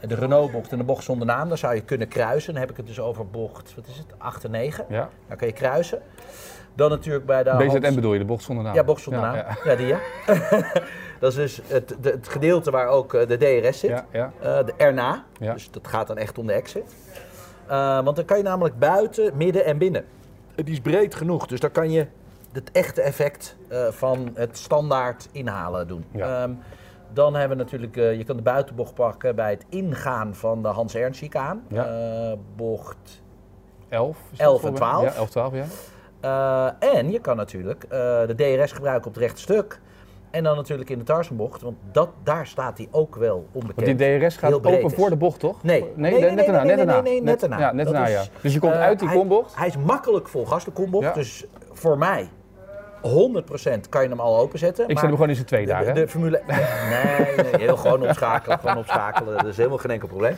[0.00, 2.52] de Renault-bocht en de bocht zonder naam, dan zou je kunnen kruisen.
[2.52, 4.84] Dan heb ik het dus over bocht, wat is het, 8 en 9.
[4.88, 5.08] Ja.
[5.28, 6.02] Dan kan je kruisen.
[6.74, 8.74] Dan natuurlijk bij de BZN Hans- bedoel je, de bocht zonder naam?
[8.74, 9.36] Ja, bocht zonder Ja, naam.
[9.36, 9.98] Ja, Ja, die ja.
[11.20, 13.90] dat is dus het, de- het gedeelte waar ook eh, de DRS zit.
[13.90, 14.32] ja, ja.
[14.40, 15.24] Eh, de erna.
[15.38, 15.52] Ja.
[15.52, 16.94] Dus dat gaat dan echt om de exit.
[17.66, 20.04] Eh, want dan kan je namelijk buiten, midden en binnen.
[20.54, 22.06] Die is breed genoeg, dus dan kan je
[22.52, 26.04] het echte effect eh, van het standaard inhalen doen.
[26.12, 26.48] Ja.
[27.12, 30.68] Dan hebben we natuurlijk, eh, je kan de buitenbocht pakken bij het ingaan van de
[30.68, 31.62] Hans Ernst chicaan.
[31.68, 31.84] Ja.
[31.86, 33.22] Eh, bocht
[33.88, 34.16] 11?
[34.32, 34.78] is dat 11 en voor mij?
[34.80, 35.04] 12.
[35.04, 35.64] Ja, 11, 12, ja.
[36.80, 39.80] eh, en je kan natuurlijk eh, de DRS gebruiken op het rechte stuk.
[40.30, 43.86] En dan natuurlijk in de Tarzanbocht, want dat, daar staat hij ook wel onbekend.
[43.86, 44.92] Want die DRS gaat open is.
[44.94, 45.62] voor de bocht, toch?
[45.62, 45.80] Nee.
[45.80, 46.62] Nee, Nee, nee, net nee, daarna.
[46.62, 47.02] nee, net nee, daarna.
[47.10, 47.58] nee, net daarna.
[47.58, 48.22] Ja, net daarna, ja.
[48.42, 49.56] Dus je komt uit die hij- kombocht.
[49.56, 51.04] Hij is makkelijk vol gas, de kombocht.
[51.04, 51.12] Ja.
[51.12, 52.28] Dus voor mij,
[53.02, 54.88] 100% kan je hem al openzetten.
[54.88, 56.42] Ik zet hem gewoon in z'n twee de, daar, de, de Formule...
[56.46, 59.36] Nee, nee, heel gewoon opschakelen, gewoon opschakelen.
[59.36, 60.36] Dat is helemaal geen enkel probleem.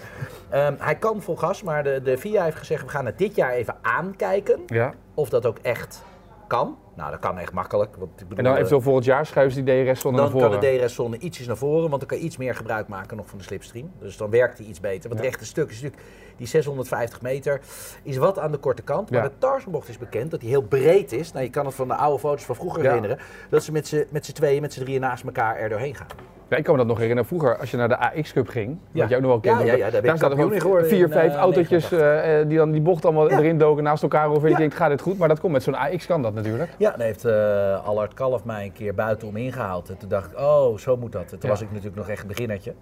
[0.49, 3.35] Ehm, hij kan vol gas, maar de, de FIA heeft gezegd, we gaan het dit
[3.35, 4.61] jaar even aankijken.
[4.67, 4.93] Ja.
[5.15, 6.03] Of dat ook echt
[6.47, 6.79] kan.
[7.01, 7.97] Nou, dat kan echt makkelijk.
[7.97, 10.31] Want ik bedoel, En dan eh, eventueel volgend jaar schuiven ze die DRS zonder naar
[10.31, 10.61] dan voren.
[10.61, 13.29] kan de DRS-zone ietsjes naar voren, want dan kan je iets meer gebruik maken nog
[13.29, 13.91] van de slipstream.
[14.01, 15.09] Dus dan werkt die iets beter.
[15.09, 15.27] Want Ja.
[15.27, 16.03] het rechte stuk is natuurlijk,
[16.37, 17.61] die 650 meter,
[18.03, 19.11] is wat aan de korte kant.
[19.11, 19.29] Maar Ja.
[19.29, 21.33] de Tarzanbocht is bekend dat die heel breed is.
[21.33, 22.87] Nou, je kan het van de oude foto's van vroeger Ja.
[22.89, 23.19] herinneren.
[23.49, 26.07] Dat ze met z'n tweeën, met z'n drieën naast elkaar er doorheen gaan.
[26.51, 27.29] Ja, ik kan me dat nog herinneren.
[27.29, 29.75] Vroeger, als je naar de AX Cup ging, wat jij ook nog wel kent, Ja,
[29.75, 31.99] ja, daar daar geworden vier, vijf eh, autootjes 89.
[31.99, 34.31] eh, eh, die dan die bocht allemaal erin doken naast elkaar.
[34.31, 35.19] Of je, denkt, gaat dit goed?
[35.19, 36.71] Maar dat komt met zo'n AX kan dat natuurlijk.
[36.77, 39.89] Ja, dan heeft eh Allard Kalf mij een keer buitenom ingehaald.
[39.89, 41.33] En toen dacht ik, oh, zo moet dat.
[41.33, 42.75] En toen was ik natuurlijk nog echt een beginnertje.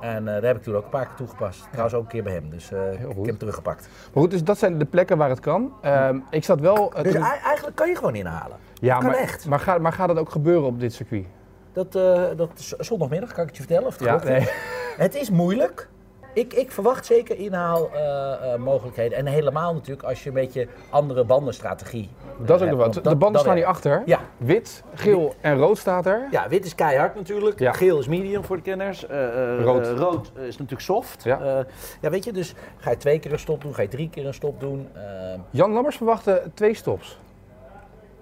[0.00, 1.66] En daar heb ik toen ook een paar keer toegepast.
[1.70, 2.50] Trouwens ook een keer bij hem.
[2.50, 3.88] Dus ik heb hem teruggepakt.
[4.12, 5.72] Maar goed, dus dat zijn de plekken waar het kan.
[5.80, 6.92] Ehm, ik zat wel...
[7.02, 8.56] Dus toen- eigenlijk kan je gewoon inhalen.
[8.74, 9.46] ja, kan maar, echt.
[9.46, 11.24] Maar, gaat, maar gaat dat ook gebeuren op dit circuit?
[11.72, 13.86] Dat, eh, dat is zondagmiddag, kan ik het je vertellen?
[13.88, 14.48] Of het Ja, nee.
[14.96, 15.88] Het is moeilijk.
[16.34, 19.18] Ik, ik verwacht zeker inhaalmogelijkheden.
[19.18, 22.08] en helemaal natuurlijk als je een beetje andere bandenstrategie
[22.38, 23.04] Dat is ook nog wat.
[23.04, 24.02] De banden staan hier achter.
[24.06, 24.20] Ja.
[24.36, 26.28] Wit, geel en rood staat er.
[26.30, 27.58] Ja, wit is keihard natuurlijk.
[27.58, 27.72] Ja.
[27.72, 29.06] Geel is medium voor de kenners.
[29.06, 29.86] Eh, eh, Rood.
[29.86, 31.24] eh, rood is natuurlijk soft.
[31.24, 31.64] Ja.
[32.00, 32.10] Ja.
[32.10, 34.34] weet je, dus ga je twee keer een stop doen, ga je drie keer een
[34.34, 34.88] stop doen.
[34.94, 35.02] Eh,
[35.50, 37.18] Jan Lammers verwachtte twee stops.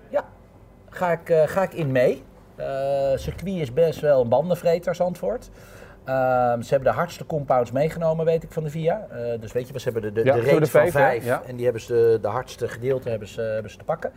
[0.08, 0.24] ja,
[0.88, 2.22] ga ik, eh, ga ik in mee.
[2.60, 5.50] Eh circuit is best wel een bandenvreter, Zandvoort.
[6.04, 9.06] Ehm, ze hebben de hardste compounds meegenomen, weet ik, van de VIA.
[9.10, 11.24] Eh, dus weet je, ze hebben de, de, Ja, de van vijf.
[11.24, 11.42] Ja.
[11.46, 14.12] En die hebben ze, de hardste gedeelte hebben ze, hebben ze te pakken.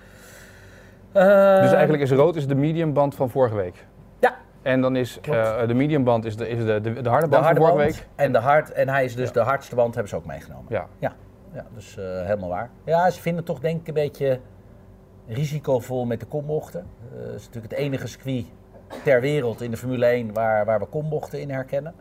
[1.12, 3.86] Dus eigenlijk is rood is de medium band van vorige week.
[4.20, 7.26] Ja, En dan is eh, de medium band is de, is de, de, de harde
[7.26, 8.08] de band harde van vorige band week.
[8.16, 10.66] en, de hard, en hij is dus de hardste band, hebben ze ook meegenomen.
[10.70, 10.88] Ja.
[11.00, 11.14] Ja,
[11.54, 12.70] ja dus helemaal waar.
[12.84, 14.40] Ja, ze vinden toch denk ik een beetje
[15.28, 16.86] risicovol met de kombochten.
[17.14, 18.46] Eh, Het is natuurlijk het enige circuit
[19.04, 21.94] ter wereld in de Formule 1 waar, waar we kombochten in herkennen.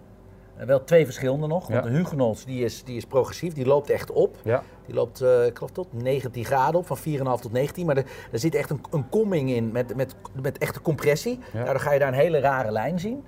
[0.56, 1.90] Eh, wel twee verschillende nog, want Ja.
[1.90, 4.36] de Huguenots die is, die is progressief, die loopt echt op.
[4.44, 4.62] Ja.
[4.86, 7.86] Die loopt, eh, ik geloof tot 19 graden op, van 4,5 tot 19.
[7.86, 11.38] Maar er, er zit echt een, een komming in met, met, met echte compressie.
[11.52, 11.58] Ja.
[11.58, 13.24] Nou, dan ga je daar een hele rare lijn zien.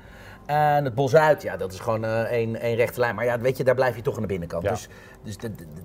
[0.46, 3.14] En het bos uit, ja, dat is gewoon één één rechte lijn.
[3.14, 4.68] Maar ja, weet je, daar blijf je toch aan de binnenkant.
[4.68, 4.88] Dus,
[5.22, 5.82] dus de, de- de-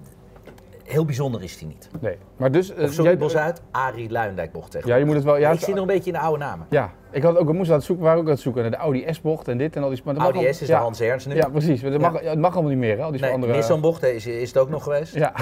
[0.90, 1.90] heel bijzonder is die niet.
[2.00, 2.18] Nee.
[2.38, 2.74] Maar dus...
[2.74, 4.88] eh, Of sorry, jij- bos uit, Arie Luindijk bocht tegen.
[4.90, 5.38] Ja, je moet het wel...
[5.38, 6.66] Ja, ik zit nog een beetje in de oude namen.
[6.70, 8.72] Ja, ik had ook, we moesten aan het zoeken, waren ook aan het zoeken naar
[8.72, 10.02] de Audi S-bocht en dit en al die...
[10.04, 10.78] Maar dat Audi al- S is ja.
[10.78, 11.36] de Hans Ernst nu.
[11.36, 11.82] Ja, precies.
[11.82, 13.04] Het mag, het mag allemaal niet meer, hè?
[13.04, 13.54] Al die nee, andere...
[13.54, 15.14] Nissan bocht is, is het ook nog geweest.
[15.14, 15.34] Ja.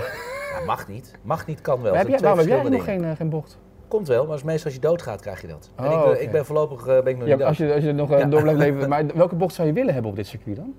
[0.59, 1.11] Ja, mag niet.
[1.21, 1.91] Mag niet, kan wel.
[1.91, 3.57] Maar heb jij, waarom heb jij nog geen, eh, geen bocht?
[3.87, 5.69] Komt wel, maar als meestal als je doodgaat krijg je dat.
[5.75, 6.17] en Oh, ik, ben, oké.
[6.19, 7.47] ik ben voorlopig eh, ben ik nog niet dood.
[7.47, 8.89] als, je, als je nog door blijft leven.
[8.89, 10.73] Maar welke bocht zou je willen hebben op dit circuit dan?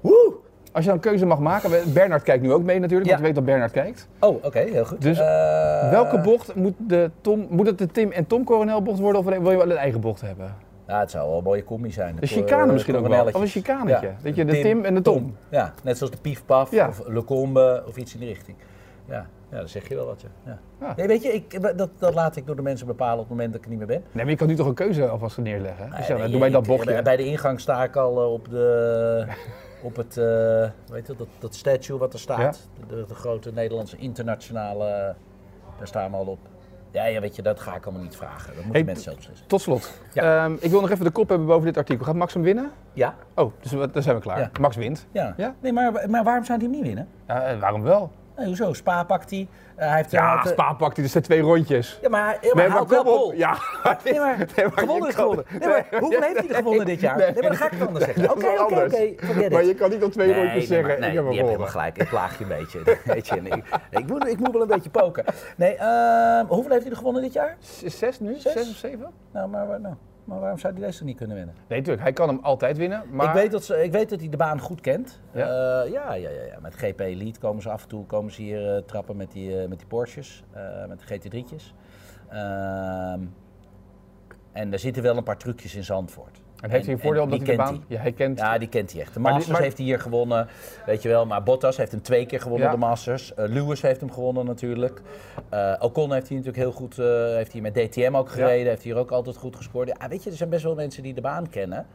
[0.00, 0.34] Woe!
[0.72, 1.92] Als je dan een keuze mag maken.
[1.92, 4.08] Bernard kijkt nu ook mee natuurlijk, want je weet dat Bernard kijkt.
[4.20, 5.00] Oh, oké, heel goed.
[5.02, 8.98] Dus Eh, Welke bocht moet, de Tom, moet het de Tim en Tom Coronel bocht
[8.98, 10.54] worden of wil je wel een eigen bocht hebben?
[10.86, 12.16] Ja, het zou wel een mooie combi zijn.
[12.20, 13.24] De chicane misschien ook wel.
[13.26, 14.10] Of een chicanetje.
[14.22, 15.36] Dat je de Tim en de Tom.
[15.48, 16.88] Ja, net zoals de Pief Paf Ja.
[16.88, 18.56] of Le Combe of iets in die richting.
[19.08, 20.24] Ja, ja dan zeg je wel wat.
[20.44, 20.58] Ja.
[20.96, 23.48] Nee, weet je, ik, dat, dat laat ik door de mensen bepalen op het moment
[23.52, 24.02] dat ik er niet meer ben.
[24.12, 25.90] Nee, maar je kan nu toch een keuze alvast neerleggen.
[25.96, 27.02] Dus Nee, doe mij dat bochtje.
[27.02, 29.24] Bij de ingang sta ik al eh, op, de,
[29.82, 30.24] op het, eh,
[30.90, 32.68] weet je, dat, dat statue wat er staat.
[32.88, 35.14] De, de grote Nederlandse internationale,
[35.78, 36.38] daar staan we al op.
[36.92, 38.46] Ja, ja, weet je, dat ga ik allemaal niet vragen.
[38.46, 39.46] Dat moeten Hey, mensen zelf beslissen.
[39.46, 40.00] Tot slot.
[40.12, 40.44] Ja.
[40.44, 42.04] Ehm, ik wil nog even de kop hebben boven dit artikel.
[42.04, 42.70] Gaat Max hem winnen?
[42.92, 44.38] Ja, Oh, dus we- dan zijn we klaar.
[44.38, 44.50] Ja.
[44.60, 45.06] Max wint.
[45.12, 45.34] ja.
[45.36, 45.54] Ja?
[45.60, 47.08] Nee, maar, maar waarom zou hij hem niet winnen?
[47.26, 48.10] Eh, waarom wel?
[48.40, 48.72] Nee, hoezo?
[48.72, 49.48] Spa pakt hij.
[49.76, 51.04] Eh, hij heeft, Ja, eh, Spa pakt hij.
[51.04, 51.98] Er zijn twee rondjes.
[52.02, 53.34] Ja, maar, ja, maar Nee, hij maar haalt wel op.
[53.34, 53.56] Ja.
[54.04, 55.44] Nee, maar, Nee, maar gewonnen is kan- gewonnen.
[55.50, 57.16] Nee, maar Nee, hoeveel heeft hij er gewonnen dit jaar?
[57.16, 58.30] Nee, maar dan ga ik het anders zeggen.
[58.30, 61.10] Oké, oké, oké, Maar je kan niet op twee rondjes nee, zeggen, maar, ik nee,
[61.14, 61.44] heb hem je hebt gewonnen.
[61.44, 61.96] helemaal gelijk.
[61.98, 62.98] Ik plaag je een beetje.
[63.14, 65.24] Weet je, nee, ik, moet, ik moet wel een beetje poken.
[65.56, 67.56] Nee, ehm, hoeveel heeft hij er gewonnen dit jaar?
[67.84, 68.34] Zes nu?
[68.38, 68.52] Zes?
[68.52, 69.10] Zes of zeven?
[69.32, 69.94] Nou, maar, waar- nou,
[70.30, 71.54] maar waarom zou hij deze niet kunnen winnen?
[71.54, 72.02] Nee, natuurlijk.
[72.02, 73.02] Hij kan hem altijd winnen.
[73.10, 75.20] Maar Ik, weet dat ze, ik weet dat hij de baan goed kent.
[75.32, 75.46] Ja?
[75.82, 76.60] Ja, ja, ja, ja.
[76.60, 79.60] Met GP Elite komen ze af en toe komen ze hier eh, trappen met die,
[79.60, 81.74] eh, met die Porsches, eh, met de GT3'tjes.
[82.28, 83.20] Ehm,
[84.52, 86.39] en er zitten wel een paar trucjes in Zandvoort.
[86.60, 87.84] En heeft hij een voordeel omdat die hij de baan...
[87.86, 88.38] Ja, hij kent...
[88.38, 89.14] Ja, die kent hij echt.
[89.14, 90.48] De Maar die- Masters maar- heeft hij hier gewonnen,
[90.86, 91.26] weet je wel.
[91.26, 92.72] Maar Bottas heeft hem twee keer gewonnen, Ja.
[92.72, 93.34] de Masters.
[93.34, 95.02] Eh, Lewis heeft hem gewonnen natuurlijk.
[95.48, 98.68] Eh Ocon heeft hij natuurlijk heel goed, eh, heeft hij met DTM ook gereden.
[98.68, 99.88] Heeft hier ook altijd goed gescoord.
[100.00, 101.86] Ja, weet je, er zijn best wel mensen die de baan kennen.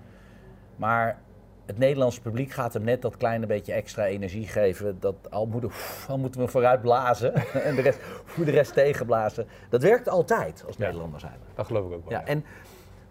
[0.75, 1.17] Maar
[1.65, 4.97] het Nederlandse publiek gaat hem net dat kleine beetje extra energie geven.
[4.99, 5.71] Dat al moeten,
[6.07, 7.33] al moeten we vooruit blazen
[7.67, 7.99] en de rest,
[8.45, 9.45] de rest tegenblazen.
[9.69, 10.77] Dat werkt altijd als.
[10.77, 11.35] Nederlanders zijn.
[11.55, 12.19] Dat geloof ik ook wel.
[12.19, 12.45] Ja, en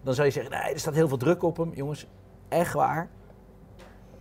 [0.05, 1.71] dan zou je zeggen, nee, er staat heel veel druk op hem.
[1.73, 2.07] Jongens,
[2.47, 3.09] echt waar.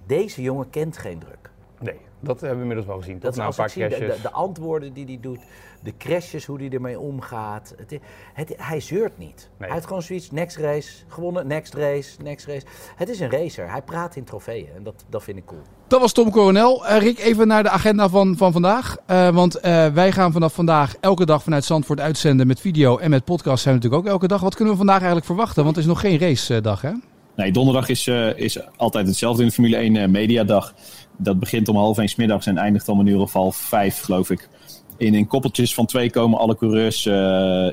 [0.07, 1.51] Deze jongen kent geen druk.
[1.81, 3.19] Nee, dat hebben we inmiddels wel gezien.
[3.19, 5.41] Dat na een als paar zie, de, de, de antwoorden die hij doet,
[5.83, 7.75] de crashes, hoe hij ermee omgaat.
[7.77, 8.01] Het,
[8.35, 9.51] het, hij zeurt niet.
[9.59, 12.67] Hij heeft gewoon zoiets, next race, gewonnen, next race, next race.
[12.97, 13.71] Het is een racer.
[13.71, 15.63] Hij praat in trofeeën en dat, dat vind ik cool.
[15.87, 16.87] Dat was Tom Coronel.
[16.87, 18.97] Eh, Rick, even naar de agenda van, van vandaag.
[19.07, 23.11] Eh, want eh, wij gaan vanaf vandaag elke dag vanuit Zandvoort uitzenden met video en
[23.11, 24.41] met podcast zijn we natuurlijk ook elke dag.
[24.41, 25.65] Wat kunnen we vandaag eigenlijk verwachten?
[25.65, 26.93] Want het is nog geen racedag, hè?
[27.37, 30.75] Nee, donderdag is, eh, is altijd hetzelfde in de Formule 1 eh, mediadag.
[31.17, 34.31] Dat begint om half één middags en eindigt om een uur of half vijf, geloof
[34.31, 34.49] ik.
[34.97, 37.13] In, in koppeltjes van twee komen alle coureurs eh,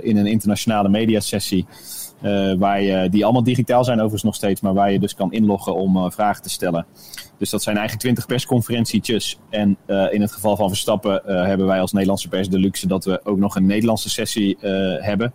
[0.01, 1.65] in een internationale mediasessie.
[2.57, 5.75] waar je, die allemaal digitaal zijn overigens nog steeds, maar waar je dus kan inloggen
[5.75, 6.85] om vragen te stellen.
[7.37, 9.37] Dus dat zijn eigenlijk twintig persconferentietjes.
[9.49, 9.77] En
[10.11, 13.37] in het geval van Verstappen hebben wij als Nederlandse pers de luxe dat we ook
[13.37, 14.57] nog een Nederlandse sessie
[14.99, 15.33] hebben.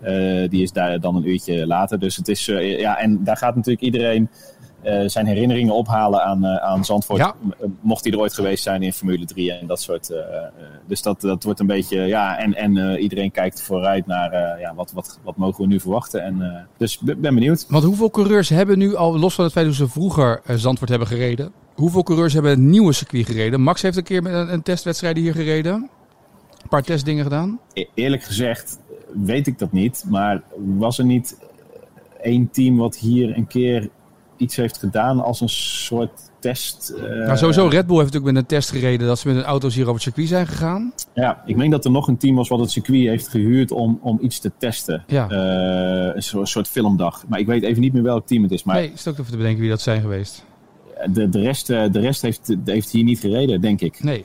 [0.00, 1.98] Eh, die is daar dan een uurtje later.
[1.98, 4.28] Dus het is, eh, ja, en daar gaat natuurlijk iedereen
[4.82, 7.20] eh, zijn herinneringen ophalen aan, aan Zandvoort.
[7.20, 7.34] Ja.
[7.80, 10.12] Mocht hij er ooit geweest zijn in Formule 3 en dat soort.
[10.86, 14.92] dus dat, dat wordt een beetje, ja, en, en iedereen kijkt vooruit naar ja, wat,
[14.92, 16.22] wat, wat mogen we nu verwachten.
[16.22, 17.66] En, dus ik ben benieuwd.
[17.68, 21.08] Want hoeveel coureurs hebben nu al, los van het feit dat ze vroeger Zandvoort hebben
[21.08, 23.60] gereden, hoeveel coureurs hebben het nieuwe circuit gereden?
[23.60, 25.90] Max heeft een keer met een, een testwedstrijd hier gereden.
[26.62, 27.60] Een paar testdingen gedaan.
[27.72, 28.78] E- eerlijk gezegd
[29.14, 30.04] weet ik dat niet.
[30.08, 30.42] Maar
[30.76, 31.36] was er niet
[32.22, 33.88] één team wat hier een keer
[34.36, 36.92] iets heeft gedaan als een soort test.
[36.96, 39.44] Uh, nou, sowieso Red Bull heeft natuurlijk met een test gereden dat ze met hun
[39.44, 40.92] auto's hier over het circuit zijn gegaan.
[41.14, 43.98] Ja, ik denk dat er nog een team was wat het circuit heeft gehuurd om,
[44.02, 45.04] om iets te testen.
[45.06, 45.30] Ja.
[45.30, 47.24] Uh, een soort, soort filmdag.
[47.28, 48.62] Maar ik weet even niet meer welk team het is.
[48.62, 50.44] Maar nee, is het ook even te bedenken wie dat zijn geweest.
[51.06, 54.02] De, de rest, de rest heeft, heeft hier niet gereden, denk ik.
[54.02, 54.24] Nee.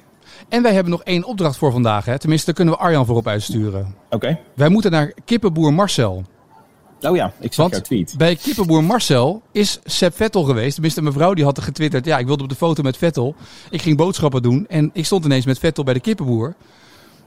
[0.49, 2.05] En wij hebben nog één opdracht voor vandaag.
[2.05, 2.19] Hè?
[2.19, 3.95] Tenminste, daar kunnen we Arjan voor op uitsturen.
[4.09, 4.39] Oké.
[4.53, 6.23] Wij moeten naar kippenboer Marcel.
[7.01, 8.13] Oh ja, ik zag jouw tweet.
[8.17, 10.73] bij kippenboer Marcel is Sepp Vettel geweest.
[10.73, 12.05] Tenminste, mijn vrouw die had er getwitterd.
[12.05, 13.35] Ja, ik wilde op de foto met Vettel.
[13.69, 16.55] Ik ging boodschappen doen en ik stond ineens met Vettel bij de kippenboer.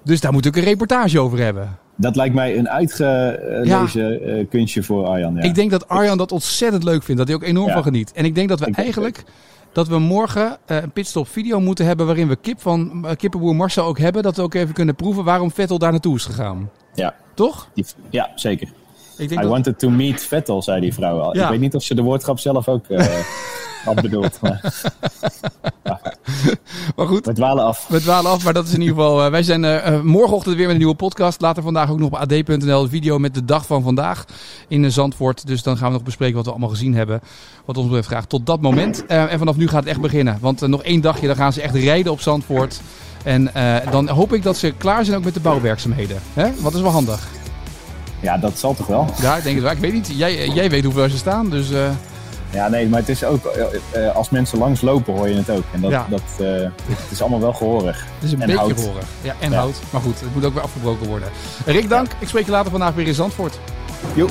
[0.05, 1.79] Dus daar moet ik een reportage over hebben.
[1.97, 4.45] Dat lijkt mij een uitgelezen ja.
[4.51, 5.35] kunstje voor Arjan.
[5.35, 5.43] Ja.
[5.43, 7.19] Ik denk dat Arjan dat ontzettend leuk vindt.
[7.19, 7.73] Dat hij ook enorm Ja.
[7.73, 8.13] van geniet.
[8.13, 9.25] En ik denk dat we Ik denk eigenlijk...
[9.73, 13.57] Dat we morgen eh, een pitstop video moeten hebben waarin we kip van eh, kippenboer
[13.57, 14.23] Marcel ook hebben.
[14.23, 16.71] Dat we ook even kunnen proeven waarom Vettel daar naartoe is gegaan.
[16.95, 17.69] Ja, Toch?
[18.11, 18.69] ja zeker.
[19.19, 21.37] Ik I dat- wanted to meet Vettel, zei die vrouw al.
[21.37, 21.45] Ja.
[21.45, 23.07] Ik weet niet of ze de woordgrap zelf ook eh,
[23.85, 24.39] had bedoeld.
[24.41, 24.61] Maar
[26.97, 27.87] Maar goed, we dwalen af.
[27.89, 29.25] We dwalen af, maar dat is in ieder geval.
[29.25, 31.41] eh, wij zijn eh, morgenochtend weer met een nieuwe podcast.
[31.41, 34.25] Later vandaag ook nog op ad.nl een video met de dag van vandaag
[34.69, 35.47] in Zandvoort.
[35.47, 37.21] Dus dan gaan we nog bespreken wat we allemaal gezien hebben.
[37.65, 39.07] Wat ons betreft graag tot dat moment.
[39.07, 40.39] En vanaf nu gaat het echt beginnen.
[40.41, 42.81] Want nog één dagje, dan gaan ze echt rijden op Zandvoort.
[43.25, 43.51] En
[43.91, 46.19] dan hoop ik dat ze klaar zijn ook met de bouwwerkzaamheden.
[46.35, 46.51] Hè?
[46.61, 47.29] Wat is wel handig.
[48.21, 49.07] Ja, dat zal toch wel?
[49.21, 49.73] Ja, ik denk het wel.
[49.73, 50.11] Ik weet niet.
[50.17, 51.51] Jij, eh, jij weet hoeveel ze staan.
[51.51, 51.91] Dus eh,
[52.51, 53.45] Ja, nee, maar het is ook...
[53.45, 55.63] eh, als mensen langs lopen hoor je het ook.
[55.73, 56.07] En dat, Ja.
[56.11, 58.05] dat, het is allemaal wel gehoorig.
[58.15, 58.81] het is een En beetje hout.
[58.85, 59.03] horen.
[59.23, 59.59] Ja, en Ja.
[59.59, 59.77] hout.
[59.91, 61.29] Maar goed, het moet ook weer afgebroken worden.
[61.65, 62.09] Rick, dank.
[62.19, 63.59] Ik spreek je later vandaag weer in Zandvoort.
[64.15, 64.31] Joep.